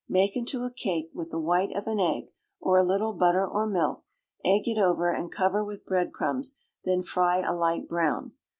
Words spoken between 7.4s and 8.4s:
a light brown.